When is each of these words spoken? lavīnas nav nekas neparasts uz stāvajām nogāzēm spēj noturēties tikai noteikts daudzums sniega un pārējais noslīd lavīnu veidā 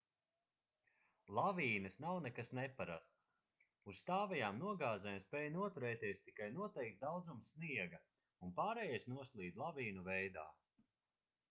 lavīnas 1.39 1.97
nav 2.05 2.21
nekas 2.27 2.49
neparasts 2.59 3.67
uz 3.93 3.99
stāvajām 4.05 4.57
nogāzēm 4.63 5.21
spēj 5.27 5.47
noturēties 5.57 6.25
tikai 6.31 6.49
noteikts 6.57 7.05
daudzums 7.07 7.55
sniega 7.55 8.03
un 8.49 8.57
pārējais 8.63 9.09
noslīd 9.15 9.63
lavīnu 9.67 10.09
veidā 10.13 10.51